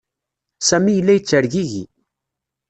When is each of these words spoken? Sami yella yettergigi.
Sami 0.67 0.91
yella 0.93 1.13
yettergigi. 1.13 1.83